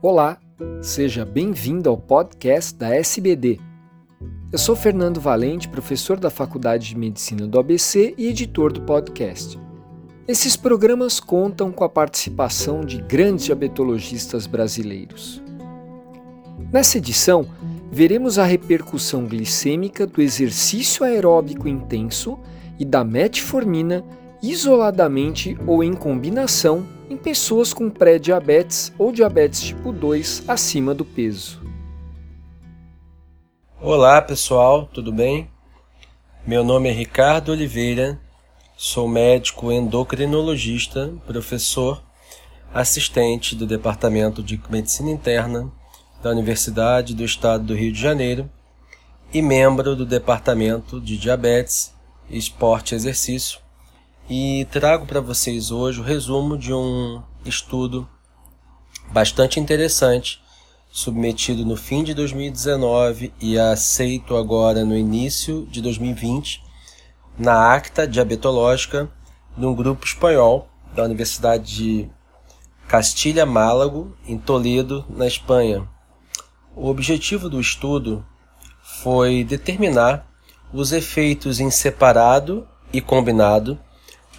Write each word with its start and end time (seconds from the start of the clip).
Olá, 0.00 0.38
seja 0.80 1.24
bem-vindo 1.24 1.90
ao 1.90 1.96
podcast 1.98 2.72
da 2.72 2.94
SBD. 2.94 3.58
Eu 4.52 4.56
sou 4.56 4.76
Fernando 4.76 5.20
Valente, 5.20 5.68
professor 5.68 6.20
da 6.20 6.30
Faculdade 6.30 6.90
de 6.90 6.96
Medicina 6.96 7.48
do 7.48 7.58
ABC 7.58 8.14
e 8.16 8.28
editor 8.28 8.72
do 8.72 8.82
podcast. 8.82 9.58
Esses 10.28 10.54
programas 10.56 11.18
contam 11.18 11.72
com 11.72 11.82
a 11.82 11.88
participação 11.88 12.82
de 12.82 13.02
grandes 13.02 13.46
diabetologistas 13.46 14.46
brasileiros. 14.46 15.42
Nessa 16.72 16.98
edição, 16.98 17.44
veremos 17.90 18.38
a 18.38 18.44
repercussão 18.44 19.26
glicêmica 19.26 20.06
do 20.06 20.22
exercício 20.22 21.04
aeróbico 21.04 21.66
intenso 21.66 22.38
e 22.78 22.84
da 22.84 23.02
metformina 23.02 24.04
isoladamente 24.42 25.58
ou 25.66 25.82
em 25.82 25.94
combinação 25.94 26.86
em 27.10 27.16
pessoas 27.16 27.72
com 27.72 27.90
pré-diabetes 27.90 28.92
ou 28.98 29.10
diabetes 29.10 29.62
tipo 29.62 29.92
2 29.92 30.44
acima 30.46 30.94
do 30.94 31.04
peso. 31.04 31.60
Olá 33.80 34.20
pessoal, 34.20 34.86
tudo 34.86 35.12
bem? 35.12 35.50
Meu 36.46 36.62
nome 36.62 36.88
é 36.88 36.92
Ricardo 36.92 37.52
Oliveira, 37.52 38.20
sou 38.76 39.08
médico 39.08 39.72
endocrinologista, 39.72 41.12
professor, 41.26 42.02
assistente 42.72 43.54
do 43.54 43.66
Departamento 43.66 44.42
de 44.42 44.60
Medicina 44.68 45.10
Interna 45.10 45.70
da 46.22 46.30
Universidade 46.30 47.14
do 47.14 47.24
Estado 47.24 47.64
do 47.64 47.74
Rio 47.74 47.92
de 47.92 48.00
Janeiro 48.00 48.50
e 49.32 49.40
membro 49.40 49.94
do 49.94 50.04
Departamento 50.04 51.00
de 51.00 51.16
Diabetes, 51.16 51.94
Esporte 52.30 52.92
e 52.92 52.96
Exercício 52.96 53.60
e 54.30 54.66
trago 54.70 55.06
para 55.06 55.22
vocês 55.22 55.70
hoje 55.70 56.00
o 56.00 56.04
resumo 56.04 56.58
de 56.58 56.70
um 56.70 57.22
estudo 57.46 58.06
bastante 59.10 59.58
interessante 59.58 60.42
submetido 60.90 61.64
no 61.64 61.76
fim 61.76 62.04
de 62.04 62.12
2019 62.12 63.32
e 63.40 63.58
aceito 63.58 64.36
agora 64.36 64.84
no 64.84 64.94
início 64.94 65.66
de 65.70 65.80
2020 65.80 66.62
na 67.38 67.72
Acta 67.72 68.06
Diabetológica 68.06 69.10
de 69.56 69.64
um 69.64 69.74
grupo 69.74 70.04
espanhol 70.04 70.68
da 70.94 71.04
Universidade 71.04 71.76
de 71.76 72.10
Castilha-Málago, 72.86 74.14
em 74.26 74.36
Toledo, 74.36 75.06
na 75.08 75.26
Espanha. 75.26 75.88
O 76.76 76.88
objetivo 76.88 77.48
do 77.48 77.60
estudo 77.60 78.24
foi 78.82 79.42
determinar 79.42 80.26
os 80.72 80.92
efeitos 80.92 81.60
em 81.60 81.70
separado 81.70 82.68
e 82.92 83.00
combinado 83.00 83.78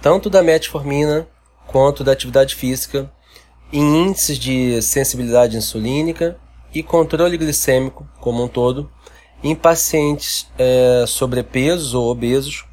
tanto 0.00 0.30
da 0.30 0.42
metformina 0.42 1.26
quanto 1.66 2.02
da 2.02 2.12
atividade 2.12 2.54
física 2.54 3.10
em 3.72 4.06
índices 4.06 4.38
de 4.38 4.80
sensibilidade 4.80 5.56
insulínica 5.56 6.38
e 6.74 6.82
controle 6.82 7.36
glicêmico 7.36 8.08
como 8.20 8.42
um 8.42 8.48
todo 8.48 8.90
em 9.42 9.54
pacientes 9.54 10.50
é, 10.58 11.04
sobrepesos 11.06 11.94
ou 11.94 12.10
obesos 12.10 12.64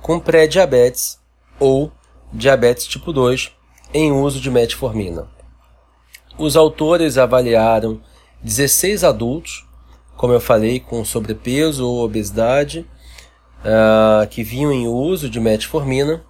com 0.00 0.18
pré-diabetes 0.18 1.18
ou 1.58 1.92
diabetes 2.32 2.86
tipo 2.86 3.12
2 3.12 3.52
em 3.94 4.12
uso 4.12 4.40
de 4.40 4.50
metformina. 4.50 5.28
Os 6.38 6.56
autores 6.56 7.18
avaliaram 7.18 8.00
16 8.42 9.04
adultos, 9.04 9.66
como 10.16 10.32
eu 10.32 10.40
falei, 10.40 10.80
com 10.80 11.04
sobrepeso 11.04 11.86
ou 11.86 12.04
obesidade, 12.04 12.86
uh, 13.60 14.26
que 14.28 14.42
vinham 14.42 14.72
em 14.72 14.88
uso 14.88 15.28
de 15.28 15.38
metformina 15.38 16.24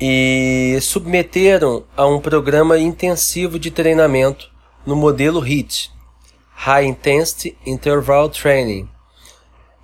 e 0.00 0.78
submeteram 0.82 1.84
a 1.96 2.06
um 2.06 2.20
programa 2.20 2.78
intensivo 2.78 3.58
de 3.58 3.70
treinamento 3.70 4.50
no 4.84 4.94
modelo 4.94 5.40
HIT, 5.40 5.90
High 6.52 6.86
Intensity 6.86 7.56
Interval 7.64 8.28
Training. 8.28 8.88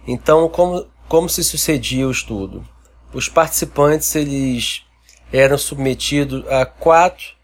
Então, 0.07 0.49
como, 0.49 0.87
como 1.09 1.29
se 1.29 1.43
sucedia 1.43 2.07
o 2.07 2.11
estudo? 2.11 2.65
Os 3.13 3.29
participantes 3.29 4.15
eles 4.15 4.83
eram 5.33 5.57
submetidos 5.57 6.47
a 6.49 6.67
quatro 6.67 7.35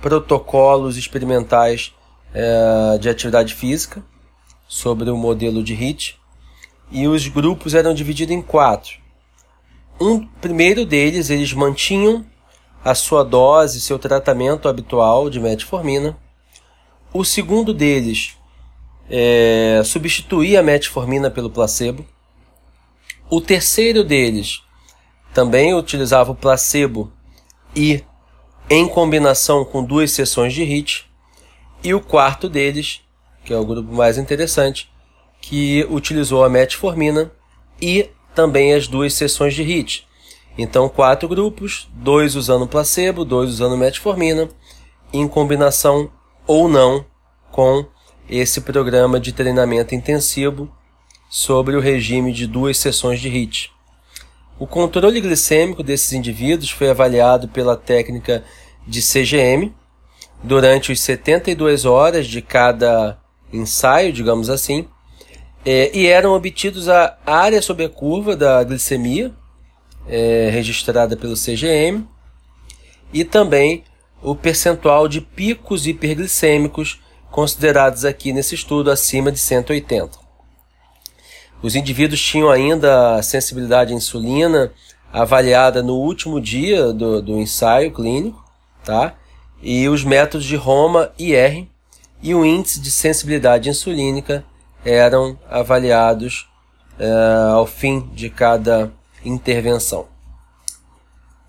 protocolos 0.00 0.96
experimentais 0.96 1.94
é, 2.34 2.98
de 2.98 3.08
atividade 3.08 3.54
física 3.54 4.02
sobre 4.66 5.10
o 5.10 5.16
modelo 5.16 5.62
de 5.62 5.74
HIT 5.74 6.18
e 6.90 7.06
os 7.06 7.26
grupos 7.28 7.74
eram 7.74 7.94
divididos 7.94 8.34
em 8.34 8.42
quatro 8.42 8.98
um 10.00 10.24
primeiro 10.24 10.84
deles, 10.84 11.30
eles 11.30 11.52
mantinham 11.52 12.24
a 12.84 12.94
sua 12.94 13.24
dose, 13.24 13.80
seu 13.80 13.98
tratamento 13.98 14.68
habitual 14.68 15.28
de 15.28 15.40
metformina. 15.40 16.16
O 17.12 17.24
segundo 17.24 17.74
deles 17.74 18.36
é, 19.10 19.82
substituía 19.84 20.60
a 20.60 20.62
metformina 20.62 21.30
pelo 21.30 21.50
placebo. 21.50 22.06
O 23.30 23.40
terceiro 23.40 24.04
deles 24.04 24.62
também 25.34 25.74
utilizava 25.74 26.32
o 26.32 26.36
placebo 26.36 27.12
e 27.74 28.02
em 28.70 28.86
combinação 28.88 29.64
com 29.64 29.82
duas 29.82 30.10
sessões 30.12 30.52
de 30.52 30.62
HIT. 30.62 31.06
E 31.82 31.94
o 31.94 32.00
quarto 32.00 32.48
deles, 32.48 33.00
que 33.44 33.52
é 33.52 33.56
o 33.56 33.64
grupo 33.64 33.92
mais 33.92 34.18
interessante, 34.18 34.90
que 35.40 35.86
utilizou 35.90 36.44
a 36.44 36.48
metformina 36.48 37.30
e 37.80 38.10
também 38.38 38.72
as 38.72 38.86
duas 38.86 39.14
sessões 39.14 39.52
de 39.52 39.64
HIT. 39.64 40.06
Então, 40.56 40.88
quatro 40.88 41.28
grupos, 41.28 41.88
dois 41.92 42.36
usando 42.36 42.68
placebo, 42.68 43.24
dois 43.24 43.50
usando 43.50 43.76
metformina, 43.76 44.48
em 45.12 45.26
combinação 45.26 46.08
ou 46.46 46.68
não 46.68 47.04
com 47.50 47.84
esse 48.30 48.60
programa 48.60 49.18
de 49.18 49.32
treinamento 49.32 49.92
intensivo 49.92 50.72
sobre 51.28 51.74
o 51.74 51.80
regime 51.80 52.32
de 52.32 52.46
duas 52.46 52.78
sessões 52.78 53.20
de 53.20 53.28
HIT. 53.28 53.72
O 54.56 54.68
controle 54.68 55.20
glicêmico 55.20 55.82
desses 55.82 56.12
indivíduos 56.12 56.70
foi 56.70 56.90
avaliado 56.90 57.48
pela 57.48 57.76
técnica 57.76 58.44
de 58.86 59.02
CGM 59.02 59.74
durante 60.44 60.92
os 60.92 61.00
72 61.00 61.84
horas 61.84 62.28
de 62.28 62.40
cada 62.40 63.18
ensaio, 63.52 64.12
digamos 64.12 64.48
assim, 64.48 64.86
é, 65.70 65.90
e 65.94 66.06
eram 66.06 66.32
obtidos 66.32 66.88
a 66.88 67.18
área 67.26 67.60
sobre 67.60 67.84
a 67.84 67.90
curva 67.90 68.34
da 68.34 68.64
glicemia, 68.64 69.30
é, 70.08 70.48
registrada 70.50 71.14
pelo 71.14 71.34
CGM, 71.34 72.08
e 73.12 73.22
também 73.22 73.84
o 74.22 74.34
percentual 74.34 75.06
de 75.06 75.20
picos 75.20 75.86
hiperglicêmicos 75.86 77.02
considerados 77.30 78.06
aqui 78.06 78.32
nesse 78.32 78.54
estudo 78.54 78.90
acima 78.90 79.30
de 79.30 79.38
180. 79.38 80.18
Os 81.62 81.76
indivíduos 81.76 82.18
tinham 82.18 82.48
ainda 82.48 83.16
a 83.16 83.22
sensibilidade 83.22 83.92
à 83.92 83.96
insulina 83.96 84.72
avaliada 85.12 85.82
no 85.82 85.96
último 85.96 86.40
dia 86.40 86.94
do, 86.94 87.20
do 87.20 87.38
ensaio 87.38 87.92
clínico, 87.92 88.42
tá? 88.82 89.14
E 89.60 89.86
os 89.86 90.02
métodos 90.02 90.46
de 90.46 90.56
Roma 90.56 91.12
e 91.18 91.34
R 91.34 91.70
e 92.22 92.34
o 92.34 92.42
índice 92.42 92.80
de 92.80 92.90
sensibilidade 92.90 93.68
insulínica 93.68 94.46
eram 94.84 95.38
avaliados 95.50 96.48
uh, 96.98 97.54
ao 97.54 97.66
fim 97.66 98.08
de 98.12 98.30
cada 98.30 98.92
intervenção. 99.24 100.06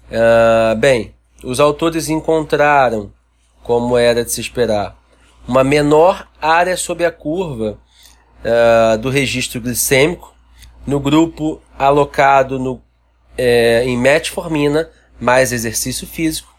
Uh, 0.09 0.75
bem, 0.78 1.13
os 1.44 1.59
autores 1.59 2.09
encontraram, 2.09 3.12
como 3.63 3.97
era 3.97 4.25
de 4.25 4.31
se 4.31 4.41
esperar, 4.41 4.97
uma 5.47 5.63
menor 5.63 6.28
área 6.41 6.75
sob 6.75 7.06
a 7.06 7.12
curva 7.12 7.78
uh, 8.44 8.97
do 8.97 9.09
registro 9.09 9.62
glicêmico 9.62 10.34
no 10.85 11.00
grupo 11.00 11.62
alocado 11.78 12.57
no, 12.57 12.81
eh, 13.38 13.84
em 13.85 13.97
metformina 13.97 14.89
mais 15.19 15.51
exercício 15.51 16.07
físico, 16.07 16.53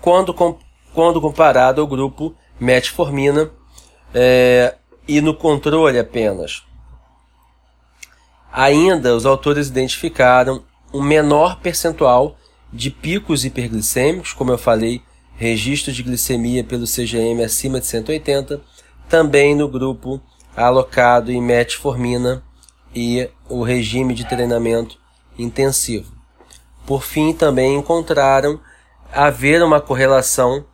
quando, 0.00 0.34
com, 0.34 0.58
quando 0.92 1.20
comparado 1.20 1.80
ao 1.80 1.86
grupo 1.86 2.34
metformina 2.58 3.50
eh, 4.14 4.74
e 5.10 5.20
no 5.20 5.34
controle 5.34 5.98
apenas. 5.98 6.62
Ainda, 8.52 9.12
os 9.16 9.26
autores 9.26 9.66
identificaram 9.66 10.62
um 10.94 11.02
menor 11.02 11.58
percentual 11.58 12.36
de 12.72 12.92
picos 12.92 13.44
hiperglicêmicos, 13.44 14.32
como 14.32 14.52
eu 14.52 14.58
falei, 14.58 15.02
registro 15.34 15.92
de 15.92 16.04
glicemia 16.04 16.62
pelo 16.62 16.86
CGM 16.86 17.42
acima 17.42 17.80
de 17.80 17.86
180, 17.86 18.60
também 19.08 19.56
no 19.56 19.66
grupo 19.66 20.20
alocado 20.56 21.32
em 21.32 21.42
metformina 21.42 22.44
e 22.94 23.28
o 23.48 23.64
regime 23.64 24.14
de 24.14 24.24
treinamento 24.24 24.96
intensivo. 25.36 26.12
Por 26.86 27.02
fim, 27.02 27.32
também 27.32 27.74
encontraram 27.74 28.60
haver 29.12 29.60
uma 29.60 29.80
correlação 29.80 30.64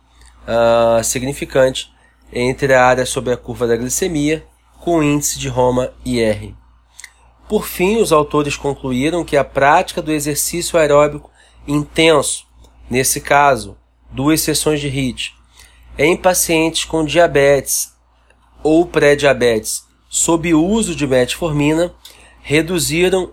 uh, 0.43 1.03
significante 1.03 1.91
entre 2.31 2.73
a 2.73 2.85
área 2.85 3.05
sobre 3.05 3.33
a 3.33 3.37
curva 3.37 3.67
da 3.67 3.75
glicemia 3.75 4.45
com 4.79 4.99
o 4.99 5.03
índice 5.03 5.39
de 5.39 5.47
Roma 5.47 5.91
IR. 6.05 6.53
Por 7.47 7.65
fim, 7.65 7.97
os 7.97 8.11
autores 8.11 8.55
concluíram 8.55 9.23
que 9.23 9.37
a 9.37 9.43
prática 9.43 10.01
do 10.01 10.11
exercício 10.11 10.77
aeróbico 10.77 11.31
intenso, 11.67 12.45
nesse 12.89 13.21
caso, 13.21 13.77
duas 14.11 14.41
sessões 14.41 14.79
de 14.79 14.87
HIIT, 14.87 15.35
em 15.97 16.15
pacientes 16.15 16.83
com 16.83 17.03
diabetes 17.03 17.93
ou 18.63 18.85
pré-diabetes 18.85 19.85
sob 20.09 20.53
uso 20.53 20.95
de 20.95 21.05
metformina 21.05 21.93
reduziram, 22.41 23.31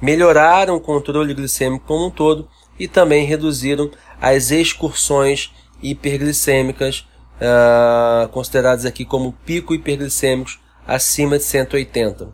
melhoraram 0.00 0.76
o 0.76 0.80
controle 0.80 1.34
glicêmico 1.34 1.86
como 1.86 2.06
um 2.06 2.10
todo 2.10 2.48
e 2.78 2.88
também 2.88 3.24
reduziram 3.24 3.90
as 4.20 4.50
excursões 4.50 5.52
hiperglicêmicas, 5.82 7.06
uh, 7.40 8.28
consideradas 8.28 8.84
aqui 8.84 9.04
como 9.04 9.32
pico 9.44 9.74
hiperglicêmicos 9.74 10.58
acima 10.86 11.38
de 11.38 11.44
180. 11.44 12.28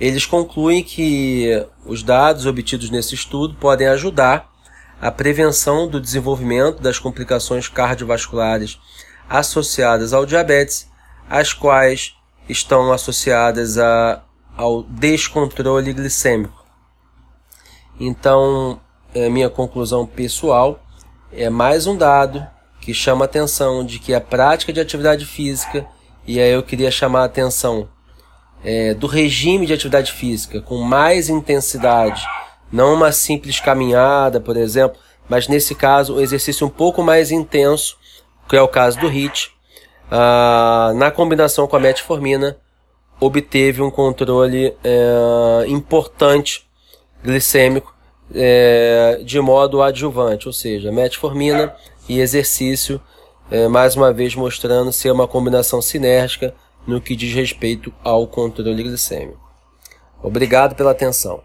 Eles 0.00 0.26
concluem 0.26 0.82
que 0.82 1.66
os 1.84 2.02
dados 2.02 2.46
obtidos 2.46 2.90
nesse 2.90 3.14
estudo 3.14 3.54
podem 3.54 3.88
ajudar 3.88 4.48
a 5.00 5.10
prevenção 5.10 5.88
do 5.88 6.00
desenvolvimento 6.00 6.80
das 6.80 6.98
complicações 6.98 7.68
cardiovasculares 7.68 8.78
associadas 9.28 10.12
ao 10.12 10.24
diabetes, 10.24 10.88
as 11.28 11.52
quais 11.52 12.14
estão 12.48 12.92
associadas 12.92 13.76
a, 13.78 14.22
ao 14.56 14.82
descontrole 14.84 15.92
glicêmico. 15.92 16.64
Então, 18.00 18.80
é 19.14 19.28
minha 19.28 19.50
conclusão 19.50 20.06
pessoal 20.06 20.80
é 21.32 21.50
mais 21.50 21.86
um 21.86 21.96
dado 21.96 22.46
que 22.88 22.94
chama 22.94 23.22
a 23.22 23.26
atenção 23.26 23.84
de 23.84 23.98
que 23.98 24.14
a 24.14 24.20
prática 24.20 24.72
de 24.72 24.80
atividade 24.80 25.26
física, 25.26 25.86
e 26.26 26.40
aí 26.40 26.50
eu 26.50 26.62
queria 26.62 26.90
chamar 26.90 27.20
a 27.20 27.24
atenção 27.24 27.86
é, 28.64 28.94
do 28.94 29.06
regime 29.06 29.66
de 29.66 29.74
atividade 29.74 30.10
física 30.10 30.62
com 30.62 30.78
mais 30.78 31.28
intensidade, 31.28 32.26
não 32.72 32.94
uma 32.94 33.12
simples 33.12 33.60
caminhada, 33.60 34.40
por 34.40 34.56
exemplo, 34.56 34.98
mas 35.28 35.48
nesse 35.48 35.74
caso 35.74 36.16
um 36.16 36.20
exercício 36.22 36.66
um 36.66 36.70
pouco 36.70 37.02
mais 37.02 37.30
intenso, 37.30 37.98
que 38.48 38.56
é 38.56 38.62
o 38.62 38.68
caso 38.68 38.98
do 38.98 39.06
HIIT, 39.06 39.52
ah, 40.10 40.92
na 40.96 41.10
combinação 41.10 41.68
com 41.68 41.76
a 41.76 41.80
metformina, 41.80 42.56
obteve 43.20 43.82
um 43.82 43.90
controle 43.90 44.74
é, 44.82 45.66
importante 45.68 46.66
glicêmico 47.22 47.94
é, 48.34 49.20
de 49.22 49.38
modo 49.42 49.82
adjuvante, 49.82 50.46
ou 50.46 50.54
seja, 50.54 50.90
metformina 50.90 51.76
e 52.08 52.20
exercício, 52.20 53.00
é, 53.50 53.68
mais 53.68 53.96
uma 53.96 54.12
vez 54.12 54.34
mostrando 54.34 54.92
ser 54.92 55.10
uma 55.10 55.28
combinação 55.28 55.80
sinérgica 55.82 56.54
no 56.86 57.00
que 57.00 57.16
diz 57.16 57.34
respeito 57.34 57.92
ao 58.02 58.26
controle 58.26 58.82
glicêmico. 58.82 59.48
Obrigado 60.22 60.74
pela 60.74 60.90
atenção. 60.90 61.42